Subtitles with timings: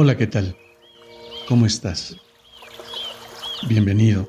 [0.00, 0.54] Hola, ¿qué tal?
[1.48, 2.14] ¿Cómo estás?
[3.68, 4.28] Bienvenido.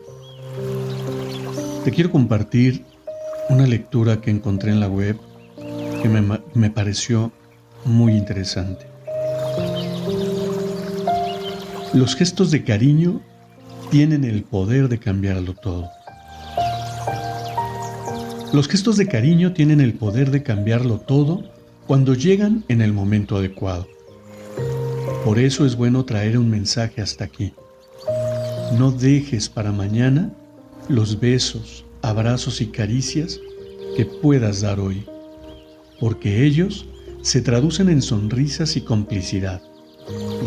[1.86, 2.84] Te quiero compartir
[3.50, 5.16] una lectura que encontré en la web
[6.02, 7.32] que me, me pareció
[7.86, 8.88] muy interesante.
[11.94, 13.22] Los gestos de cariño
[13.92, 15.88] tienen el poder de cambiarlo todo.
[18.54, 21.44] Los gestos de cariño tienen el poder de cambiarlo todo
[21.86, 23.99] cuando llegan en el momento adecuado.
[25.30, 27.54] Por eso es bueno traer un mensaje hasta aquí.
[28.80, 30.34] No dejes para mañana
[30.88, 33.40] los besos, abrazos y caricias
[33.96, 35.06] que puedas dar hoy,
[36.00, 36.88] porque ellos
[37.22, 39.62] se traducen en sonrisas y complicidad,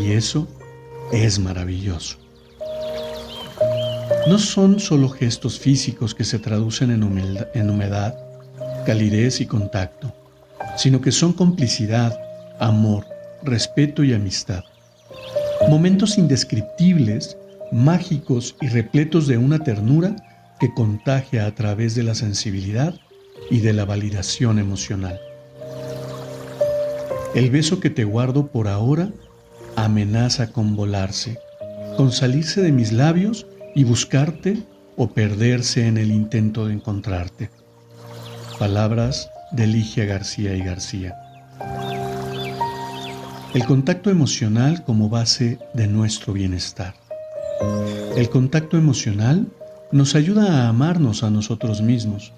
[0.01, 0.49] y eso
[1.13, 2.17] es maravilloso.
[4.27, 8.17] No son solo gestos físicos que se traducen en humedad, en humedad,
[8.85, 10.13] calidez y contacto,
[10.77, 12.19] sino que son complicidad,
[12.59, 13.07] amor,
[13.45, 14.65] respeto y amistad.
[15.69, 17.37] Momentos indescriptibles,
[17.71, 20.17] mágicos y repletos de una ternura
[20.61, 22.95] que contagia a través de la sensibilidad
[23.51, 25.19] y de la validación emocional.
[27.35, 29.11] El beso que te guardo por ahora
[29.77, 31.39] amenaza con volarse,
[31.97, 34.63] con salirse de mis labios y buscarte
[34.97, 37.51] o perderse en el intento de encontrarte.
[38.59, 41.15] Palabras de Ligia García y García.
[43.55, 46.95] El contacto emocional como base de nuestro bienestar.
[48.17, 49.47] El contacto emocional
[49.91, 52.33] nos ayuda a amarnos a nosotros mismos.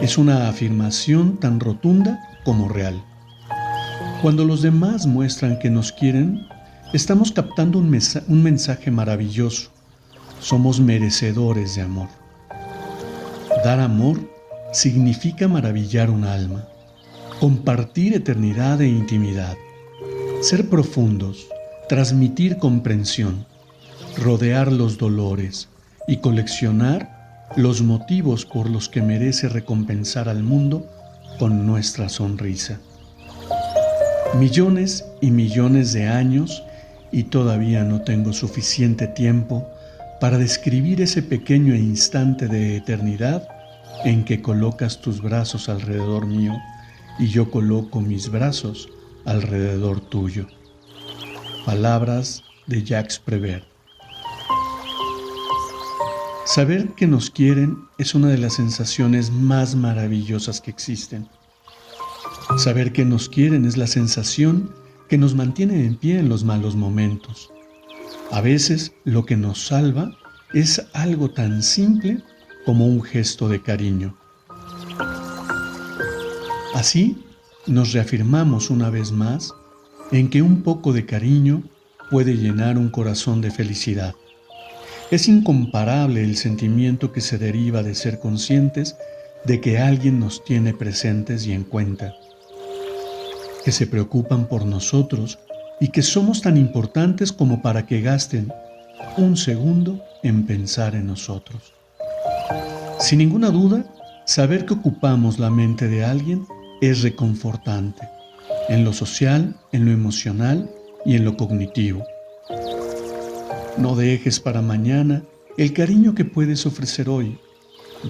[0.00, 3.00] Es una afirmación tan rotunda como real.
[4.20, 6.40] Cuando los demás muestran que nos quieren,
[6.92, 7.88] estamos captando un,
[8.42, 9.70] mensaje maravilloso.
[10.40, 12.08] Somos merecedores de amor.
[13.64, 14.18] Dar amor
[14.72, 16.66] significa maravillar un alma,
[17.38, 19.56] compartir eternidad e intimidad
[20.42, 21.46] ser profundos,
[21.88, 23.46] transmitir comprensión,
[24.18, 25.68] rodear los dolores
[26.08, 30.84] y coleccionar los motivos por los que merece recompensar al mundo
[31.38, 32.80] con nuestra sonrisa.
[34.36, 36.64] Millones y millones de años
[37.12, 39.68] y todavía no tengo suficiente tiempo
[40.20, 43.46] para describir ese pequeño instante de eternidad
[44.04, 46.54] en que colocas tus brazos alrededor mío
[47.20, 48.88] y yo coloco mis brazos
[49.24, 50.46] alrededor tuyo.
[51.64, 53.64] Palabras de Jacques Prévert.
[56.44, 61.28] Saber que nos quieren es una de las sensaciones más maravillosas que existen.
[62.58, 64.74] Saber que nos quieren es la sensación
[65.08, 67.50] que nos mantiene en pie en los malos momentos.
[68.30, 70.10] A veces lo que nos salva
[70.52, 72.22] es algo tan simple
[72.66, 74.16] como un gesto de cariño.
[76.74, 77.21] Así
[77.66, 79.52] nos reafirmamos una vez más
[80.10, 81.62] en que un poco de cariño
[82.10, 84.14] puede llenar un corazón de felicidad.
[85.10, 88.96] Es incomparable el sentimiento que se deriva de ser conscientes
[89.44, 92.14] de que alguien nos tiene presentes y en cuenta,
[93.64, 95.38] que se preocupan por nosotros
[95.80, 98.52] y que somos tan importantes como para que gasten
[99.16, 101.72] un segundo en pensar en nosotros.
[102.98, 103.84] Sin ninguna duda,
[104.26, 106.46] saber que ocupamos la mente de alguien
[106.82, 108.08] es reconfortante,
[108.68, 110.68] en lo social, en lo emocional
[111.06, 112.04] y en lo cognitivo.
[113.78, 115.22] No dejes para mañana
[115.56, 117.38] el cariño que puedes ofrecer hoy.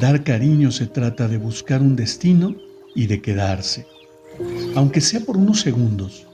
[0.01, 2.57] Dar cariño se trata de buscar un destino
[2.95, 3.87] y de quedarse,
[4.75, 6.27] aunque sea por unos segundos,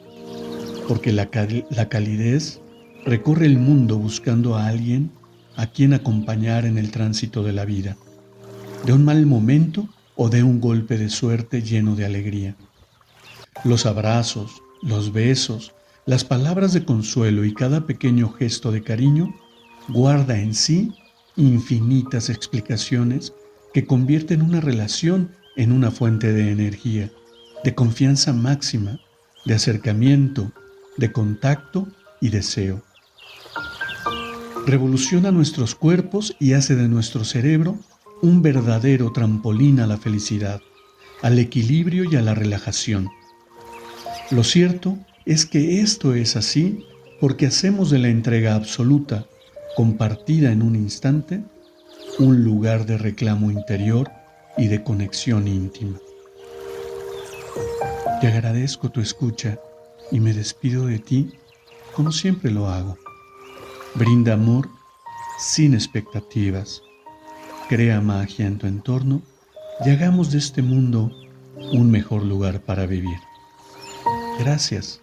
[0.86, 1.28] porque la,
[1.70, 2.60] la calidez
[3.04, 5.10] recorre el mundo buscando a alguien
[5.56, 7.96] a quien acompañar en el tránsito de la vida,
[8.86, 9.88] de un mal momento
[10.20, 12.56] o de un golpe de suerte lleno de alegría.
[13.64, 15.72] Los abrazos, los besos,
[16.06, 19.32] las palabras de consuelo y cada pequeño gesto de cariño
[19.88, 20.92] guarda en sí
[21.36, 23.32] infinitas explicaciones
[23.72, 27.12] que convierten una relación en una fuente de energía,
[27.62, 28.98] de confianza máxima,
[29.44, 30.50] de acercamiento,
[30.96, 31.86] de contacto
[32.20, 32.82] y deseo.
[34.66, 37.78] Revoluciona nuestros cuerpos y hace de nuestro cerebro
[38.22, 40.60] un verdadero trampolín a la felicidad,
[41.22, 43.08] al equilibrio y a la relajación.
[44.30, 46.84] Lo cierto es que esto es así
[47.20, 49.26] porque hacemos de la entrega absoluta,
[49.76, 51.42] compartida en un instante,
[52.18, 54.10] un lugar de reclamo interior
[54.56, 55.98] y de conexión íntima.
[58.20, 59.58] Te agradezco tu escucha
[60.10, 61.30] y me despido de ti
[61.94, 62.96] como siempre lo hago.
[63.94, 64.68] Brinda amor
[65.38, 66.82] sin expectativas.
[67.68, 69.20] Crea magia en tu entorno
[69.84, 71.10] y hagamos de este mundo
[71.72, 73.18] un mejor lugar para vivir.
[74.40, 75.02] Gracias